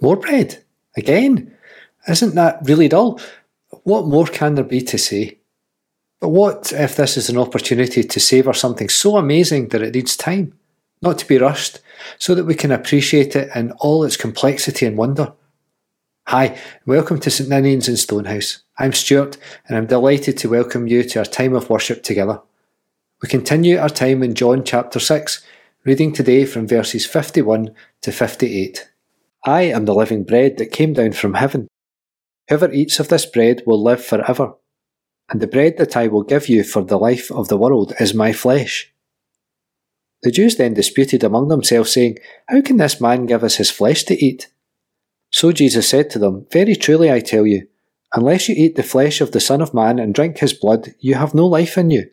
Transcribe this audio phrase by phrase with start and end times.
[0.00, 0.62] More bread?
[0.96, 1.54] Again?
[2.08, 3.20] Isn't that really dull?
[3.82, 5.38] What more can there be to say?
[6.20, 10.16] But what if this is an opportunity to savour something so amazing that it needs
[10.16, 10.54] time,
[11.02, 11.80] not to be rushed,
[12.18, 15.32] so that we can appreciate it in all its complexity and wonder?
[16.26, 18.62] Hi, welcome to St Ninian's in Stonehouse.
[18.78, 19.36] I'm Stuart,
[19.66, 22.40] and I'm delighted to welcome you to our time of worship together.
[23.22, 25.44] We continue our time in John chapter 6,
[25.84, 28.89] reading today from verses 51 to 58.
[29.44, 31.68] I am the living bread that came down from heaven.
[32.48, 34.54] Whoever eats of this bread will live for ever.
[35.30, 38.12] And the bread that I will give you for the life of the world is
[38.12, 38.92] my flesh.
[40.22, 42.18] The Jews then disputed among themselves, saying,
[42.48, 44.48] How can this man give us his flesh to eat?
[45.30, 47.68] So Jesus said to them, Very truly I tell you,
[48.14, 51.14] unless you eat the flesh of the Son of Man and drink his blood, you
[51.14, 52.10] have no life in you.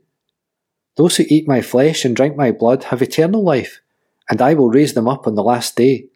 [0.96, 3.82] Those who eat my flesh and drink my blood have eternal life,
[4.30, 6.08] and I will raise them up on the last day.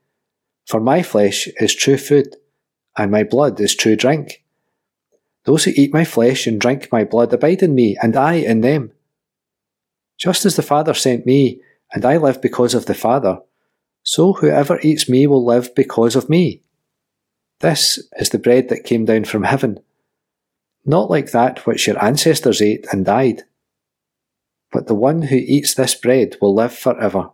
[0.68, 2.36] For my flesh is true food,
[2.98, 4.44] and my blood is true drink.
[5.46, 8.62] Those who eat my flesh and drink my blood abide in me, and I in
[8.62, 8.92] them.
[10.18, 11.62] Just as the Father sent me,
[11.94, 13.40] and I live because of the Father,
[14.04, 16.62] so whoever eats me will live because of me.
[17.60, 19.80] This is the bread that came down from heaven,
[20.86, 23.44] not like that which your ancestors ate and died.
[24.72, 27.32] But the one who eats this bread will live forever.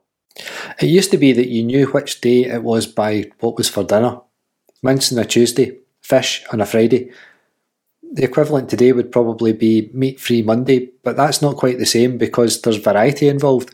[0.82, 3.84] It used to be that you knew which day it was by what was for
[3.84, 4.20] dinner.
[4.84, 7.12] Mince on a Tuesday, fish on a Friday.
[8.14, 12.18] The equivalent today would probably be meat free Monday, but that's not quite the same
[12.18, 13.74] because there's variety involved.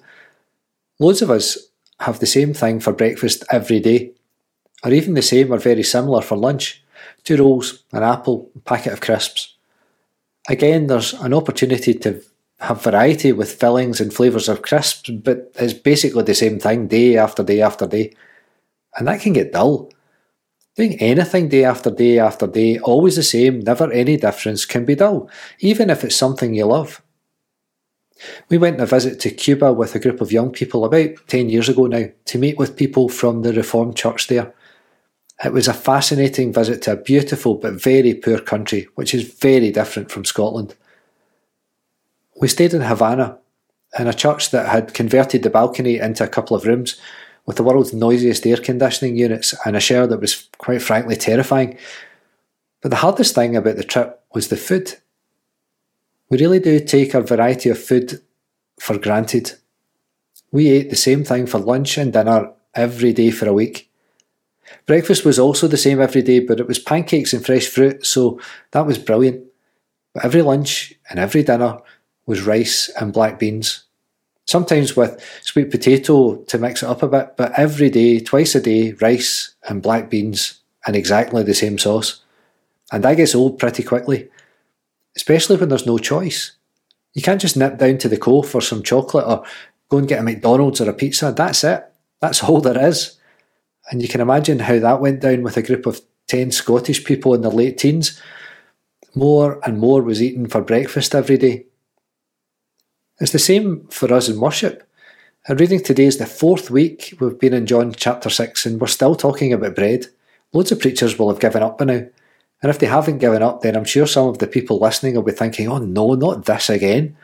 [1.00, 1.58] Loads of us
[2.00, 4.14] have the same thing for breakfast every day,
[4.84, 6.84] or even the same or very similar for lunch
[7.24, 9.56] two rolls, an apple, a packet of crisps.
[10.50, 12.22] Again, there's an opportunity to
[12.64, 17.18] have variety with fillings and flavours of crisps, but it's basically the same thing day
[17.18, 18.14] after day after day.
[18.96, 19.92] And that can get dull.
[20.78, 24.96] Doing anything day after day after day, always the same, never any difference, can be
[24.96, 27.02] dull, even if it's something you love.
[28.48, 31.50] We went on a visit to Cuba with a group of young people about 10
[31.50, 34.54] years ago now to meet with people from the Reformed Church there.
[35.44, 39.70] It was a fascinating visit to a beautiful but very poor country, which is very
[39.72, 40.76] different from Scotland.
[42.44, 43.38] We stayed in Havana,
[43.98, 47.00] in a church that had converted the balcony into a couple of rooms
[47.46, 51.78] with the world's noisiest air conditioning units and a shower that was quite frankly terrifying.
[52.82, 54.94] But the hardest thing about the trip was the food.
[56.30, 58.20] We really do take our variety of food
[58.78, 59.54] for granted.
[60.52, 63.90] We ate the same thing for lunch and dinner every day for a week.
[64.86, 68.42] Breakfast was also the same every day, but it was pancakes and fresh fruit, so
[68.72, 69.46] that was brilliant.
[70.14, 71.80] But every lunch and every dinner
[72.26, 73.84] was rice and black beans.
[74.46, 78.62] Sometimes with sweet potato to mix it up a bit, but every day, twice a
[78.62, 82.22] day, rice and black beans and exactly the same sauce.
[82.92, 84.30] And that gets old pretty quickly,
[85.16, 86.52] especially when there's no choice.
[87.14, 89.46] You can't just nip down to the Co for some chocolate or
[89.90, 91.32] go and get a McDonald's or a pizza.
[91.32, 91.86] That's it.
[92.20, 93.18] That's all there is.
[93.92, 97.34] And you can imagine how that went down with a group of 10 Scottish people
[97.34, 98.22] in their late teens.
[99.14, 101.66] More and more was eaten for breakfast every day.
[103.20, 104.88] It's the same for us in worship.
[105.48, 108.88] Our reading today is the fourth week we've been in John chapter 6 and we're
[108.88, 110.08] still talking about bread.
[110.52, 112.06] Loads of preachers will have given up by now.
[112.62, 115.24] And if they haven't given up, then I'm sure some of the people listening will
[115.24, 117.16] be thinking, oh no, not this again.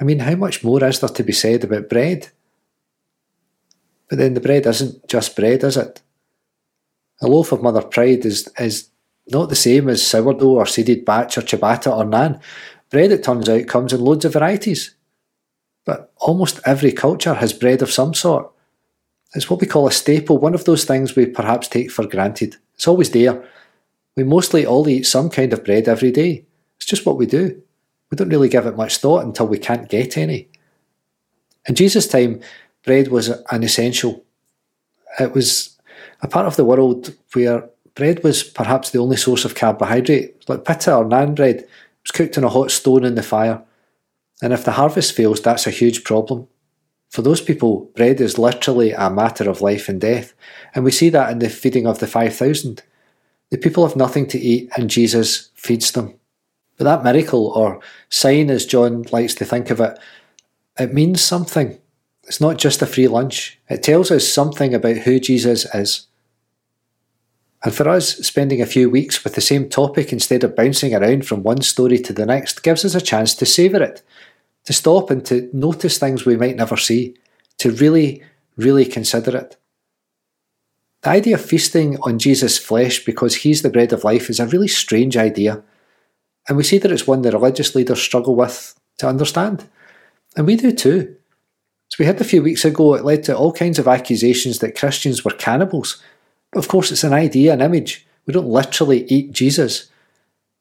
[0.00, 2.28] I mean, how much more is there to be said about bread?
[4.08, 6.00] But then the bread isn't just bread, is it?
[7.20, 8.88] A loaf of Mother Pride is, is
[9.28, 12.40] not the same as sourdough or seeded batch or ciabatta or naan.
[12.90, 14.94] Bread, it turns out, comes in loads of varieties.
[15.84, 18.50] But almost every culture has bread of some sort.
[19.34, 22.56] It's what we call a staple, one of those things we perhaps take for granted.
[22.74, 23.44] It's always there.
[24.16, 26.44] We mostly all eat some kind of bread every day.
[26.76, 27.62] It's just what we do.
[28.10, 30.48] We don't really give it much thought until we can't get any.
[31.66, 32.40] In Jesus' time,
[32.84, 34.24] bread was an essential.
[35.20, 35.78] It was
[36.22, 40.64] a part of the world where bread was perhaps the only source of carbohydrate, like
[40.64, 41.66] pita or naan bread
[42.04, 43.62] was cooked on a hot stone in the fire.
[44.42, 46.48] And if the harvest fails, that's a huge problem.
[47.10, 50.32] For those people, bread is literally a matter of life and death.
[50.74, 52.82] And we see that in the feeding of the 5,000.
[53.50, 56.14] The people have nothing to eat, and Jesus feeds them.
[56.78, 59.98] But that miracle, or sign as John likes to think of it,
[60.78, 61.78] it means something.
[62.22, 63.58] It's not just a free lunch.
[63.68, 66.06] It tells us something about who Jesus is.
[67.62, 71.26] And for us, spending a few weeks with the same topic instead of bouncing around
[71.26, 74.02] from one story to the next gives us a chance to savour it,
[74.64, 77.16] to stop and to notice things we might never see,
[77.58, 78.22] to really,
[78.56, 79.56] really consider it.
[81.02, 84.46] The idea of feasting on Jesus' flesh because he's the bread of life is a
[84.46, 85.62] really strange idea,
[86.48, 89.68] and we see that it's one the religious leaders struggle with to understand.
[90.36, 91.16] And we do too.
[91.92, 94.78] As we heard a few weeks ago, it led to all kinds of accusations that
[94.78, 96.02] Christians were cannibals.
[96.54, 98.06] Of course, it's an idea, an image.
[98.26, 99.88] We don't literally eat Jesus,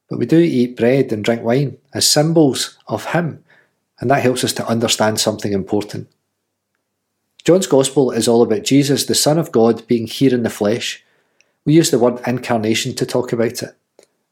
[0.10, 3.44] but we do eat bread and drink wine as symbols of Him,
[4.00, 6.08] and that helps us to understand something important.
[7.44, 11.04] John's Gospel is all about Jesus, the Son of God, being here in the flesh.
[11.66, 13.76] We use the word incarnation to talk about it.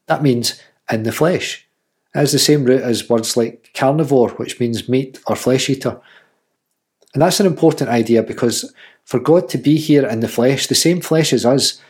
[0.06, 0.60] That means
[0.90, 1.66] in the flesh.
[2.14, 6.00] It has the same root as words like carnivore, which means meat or flesh eater.
[7.14, 8.72] And that's an important idea because
[9.04, 11.80] for God to be here in the flesh, the same flesh as us,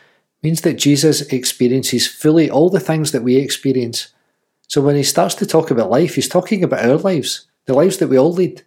[0.41, 4.13] means that Jesus experiences fully all the things that we experience.
[4.67, 7.97] So when he starts to talk about life, he's talking about our lives, the lives
[7.97, 8.63] that we all lead.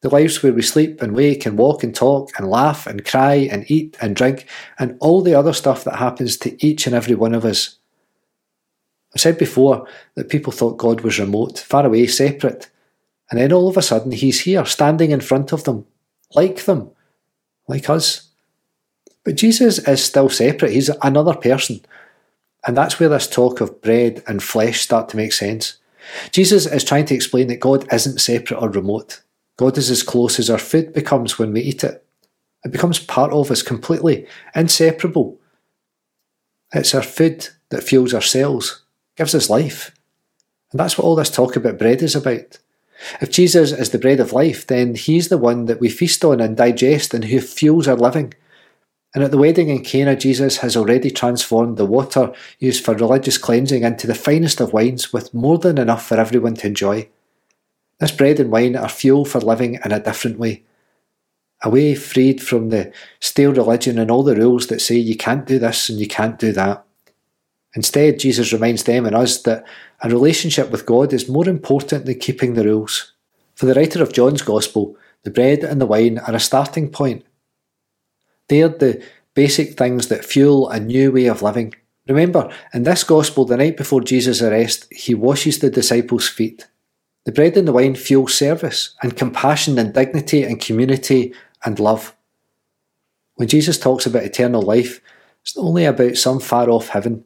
[0.00, 3.34] The lives where we sleep and wake and walk and talk and laugh and cry
[3.34, 7.14] and eat and drink and all the other stuff that happens to each and every
[7.14, 7.76] one of us.
[9.14, 9.86] I said before
[10.16, 12.68] that people thought God was remote, far away, separate.
[13.32, 15.86] And then all of a sudden he's here, standing in front of them,
[16.34, 16.90] like them,
[17.66, 18.28] like us.
[19.24, 21.80] But Jesus is still separate, he's another person.
[22.66, 25.78] And that's where this talk of bread and flesh start to make sense.
[26.30, 29.22] Jesus is trying to explain that God isn't separate or remote.
[29.56, 32.04] God is as close as our food becomes when we eat it.
[32.66, 35.40] It becomes part of us completely, inseparable.
[36.74, 38.84] It's our food that fuels our cells,
[39.16, 39.90] gives us life.
[40.70, 42.58] And that's what all this talk about bread is about.
[43.20, 46.40] If Jesus is the bread of life, then he's the one that we feast on
[46.40, 48.34] and digest and who fuels our living.
[49.14, 53.36] And at the wedding in Cana, Jesus has already transformed the water used for religious
[53.36, 57.08] cleansing into the finest of wines with more than enough for everyone to enjoy.
[57.98, 60.64] This bread and wine are fuel for living in a different way.
[61.62, 65.46] A way freed from the stale religion and all the rules that say you can't
[65.46, 66.84] do this and you can't do that.
[67.74, 69.64] Instead, Jesus reminds them and us that
[70.02, 73.12] a relationship with God is more important than keeping the rules.
[73.54, 77.24] For the writer of John's Gospel, the bread and the wine are a starting point.
[78.48, 79.02] They are the
[79.34, 81.74] basic things that fuel a new way of living.
[82.08, 86.66] Remember, in this Gospel, the night before Jesus' arrest, he washes the disciples' feet.
[87.24, 91.32] The bread and the wine fuel service and compassion and dignity and community
[91.64, 92.14] and love.
[93.36, 95.00] When Jesus talks about eternal life,
[95.42, 97.24] it's not only about some far off heaven.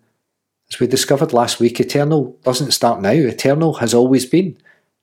[0.73, 4.59] As we discovered last week, eternal doesn't start now, eternal has always been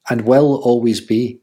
[0.08, 1.40] and will always be.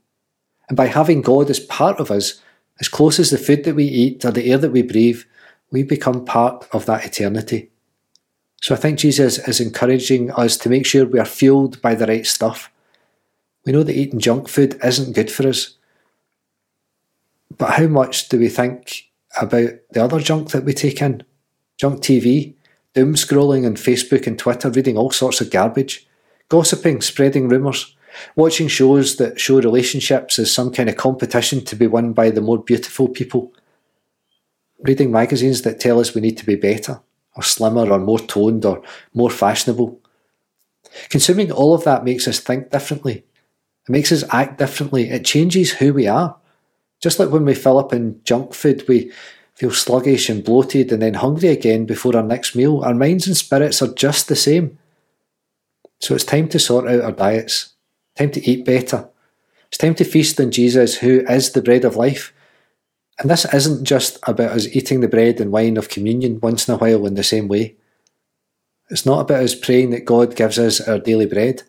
[0.69, 2.41] And by having God as part of us,
[2.79, 5.21] as close as the food that we eat or the air that we breathe,
[5.71, 7.71] we become part of that eternity.
[8.61, 12.05] So I think Jesus is encouraging us to make sure we are fueled by the
[12.05, 12.71] right stuff
[13.65, 15.75] we know that eating junk food isn't good for us.
[17.57, 19.09] But how much do we think
[19.39, 21.23] about the other junk that we take in?
[21.77, 22.55] Junk TV,
[22.93, 26.07] doom scrolling on Facebook and Twitter, reading all sorts of garbage,
[26.49, 27.95] gossiping, spreading rumours,
[28.35, 32.41] watching shows that show relationships as some kind of competition to be won by the
[32.41, 33.53] more beautiful people,
[34.81, 37.01] reading magazines that tell us we need to be better,
[37.35, 38.81] or slimmer, or more toned, or
[39.13, 39.99] more fashionable.
[41.09, 43.23] Consuming all of that makes us think differently
[43.87, 45.09] it makes us act differently.
[45.09, 46.37] It changes who we are.
[47.01, 49.11] Just like when we fill up in junk food, we
[49.61, 52.81] feel sluggish and bloated and then hungry again before our next meal.
[52.83, 54.79] Our minds and spirits are just the same.
[55.99, 57.75] So it's time to sort out our diets,
[58.17, 59.07] time to eat better.
[59.67, 62.33] It's time to feast on Jesus, who is the bread of life.
[63.19, 66.73] And this isn't just about us eating the bread and wine of communion once in
[66.73, 67.75] a while in the same way.
[68.89, 71.61] It's not about us praying that God gives us our daily bread.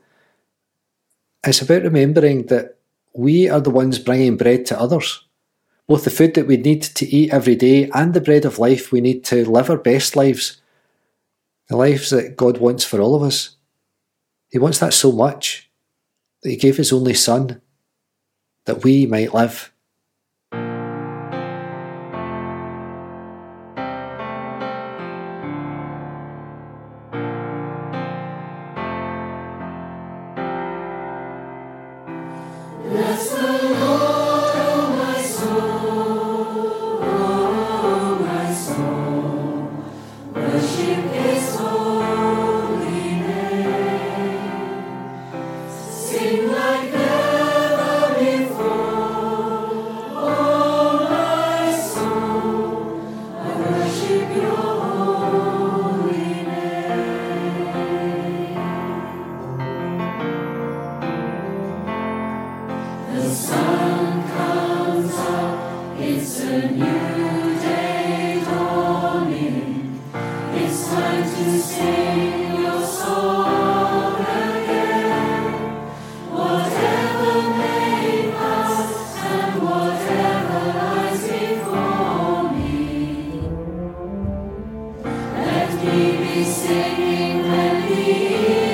[1.45, 2.79] It's about remembering that
[3.13, 5.27] we are the ones bringing bread to others.
[5.89, 8.93] Both the food that we need to eat every day and the bread of life
[8.93, 10.61] we need to live our best lives.
[11.69, 13.57] The lives that God wants for all of us.
[14.51, 15.71] He wants that so much
[16.43, 17.61] that He gave His only Son
[18.67, 19.72] that we might live.
[85.95, 88.72] we be singing when the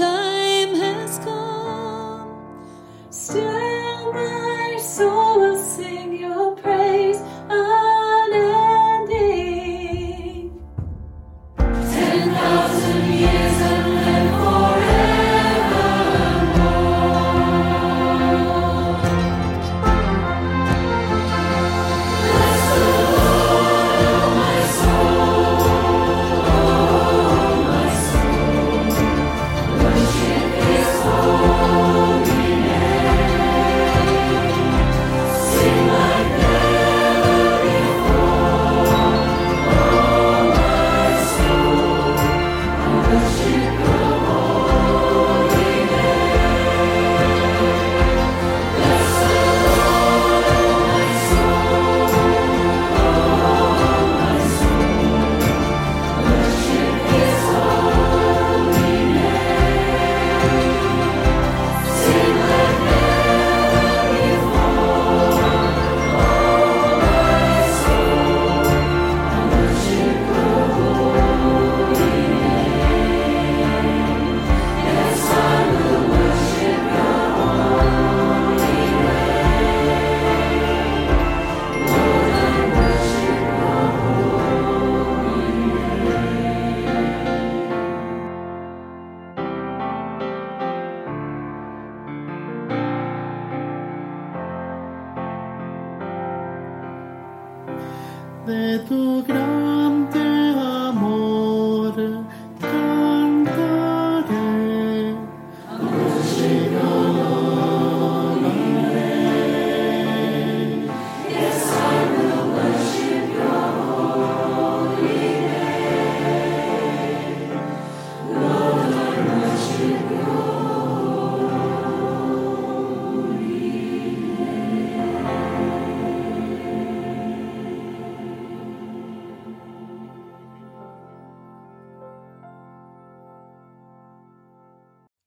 [0.00, 0.39] time.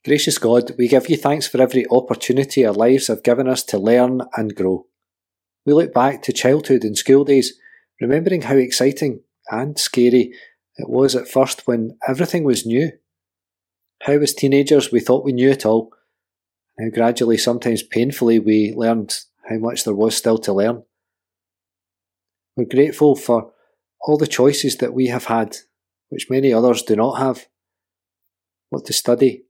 [0.05, 3.77] Gracious God, we give you thanks for every opportunity our lives have given us to
[3.77, 4.86] learn and grow.
[5.65, 7.57] We look back to childhood and school days,
[8.01, 10.33] remembering how exciting and scary
[10.75, 12.91] it was at first when everything was new
[14.01, 15.93] How, as teenagers, we thought we knew it all,
[16.77, 19.17] and how gradually, sometimes painfully, we learned
[19.50, 20.83] how much there was still to learn.
[22.57, 23.53] We're grateful for
[24.01, 25.55] all the choices that we have had,
[26.10, 27.48] which many others do not have.
[28.69, 29.45] What to study,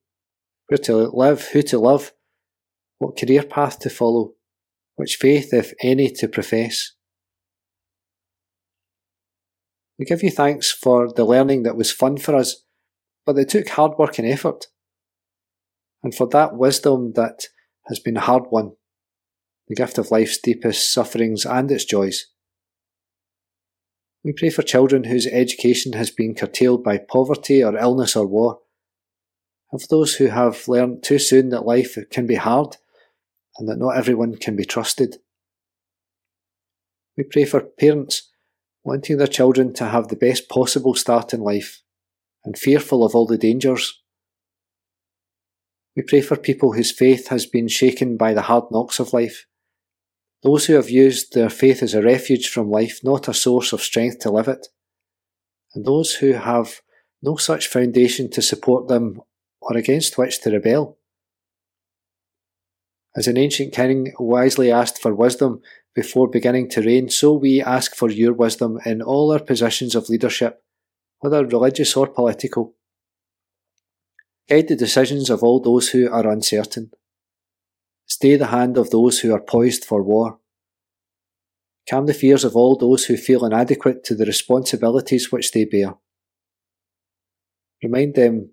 [0.68, 2.12] where to live, who to love,
[3.00, 4.34] what career path to follow,
[4.96, 6.94] which faith, if any, to profess.
[10.00, 12.64] We give you thanks for the learning that was fun for us,
[13.26, 14.66] but that took hard work and effort,
[16.02, 17.46] and for that wisdom that
[17.88, 18.74] has been hard won,
[19.68, 22.28] the gift of life's deepest sufferings and its joys.
[24.24, 28.60] We pray for children whose education has been curtailed by poverty or illness or war,
[29.82, 32.78] for those who have learned too soon that life can be hard
[33.58, 35.18] and that not everyone can be trusted.
[37.18, 38.30] We pray for parents
[38.84, 41.82] wanting their children to have the best possible start in life
[42.44, 44.02] and fearful of all the dangers.
[45.96, 49.46] We pray for people whose faith has been shaken by the hard knocks of life,
[50.42, 53.82] those who have used their faith as a refuge from life, not a source of
[53.82, 54.68] strength to live it,
[55.74, 56.82] and those who have
[57.22, 59.22] no such foundation to support them
[59.70, 60.98] or against which to rebel.
[63.16, 65.62] As an ancient king wisely asked for wisdom
[65.94, 70.10] before beginning to reign, so we ask for your wisdom in all our positions of
[70.10, 70.64] leadership,
[71.20, 72.74] whether religious or political.
[74.50, 76.92] Guide the decisions of all those who are uncertain.
[78.08, 80.40] Stay the hand of those who are poised for war.
[81.90, 85.96] Calm the fears of all those who feel inadequate to the responsibilities which they bear.
[87.84, 88.53] Remind them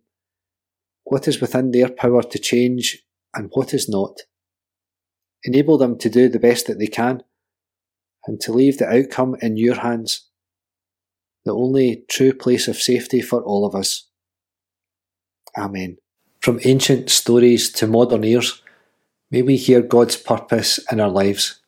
[1.11, 3.03] what is within their power to change
[3.35, 4.21] and what is not.
[5.43, 7.25] Enable them to do the best that they can
[8.27, 10.29] and to leave the outcome in your hands,
[11.45, 14.09] the only true place of safety for all of us.
[15.59, 15.97] Amen.
[16.39, 18.63] From ancient stories to modern ears,
[19.33, 21.61] may we hear God's purpose in our lives.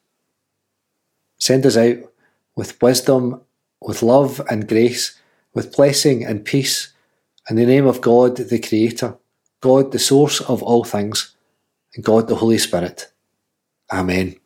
[1.39, 1.97] Send us out
[2.55, 3.41] with wisdom,
[3.81, 5.21] with love and grace,
[5.53, 6.93] with blessing and peace,
[7.51, 9.19] in the name of God the Creator,
[9.63, 11.35] God the source of all things,
[11.95, 13.07] and God the Holy Spirit.
[13.91, 14.37] Amen.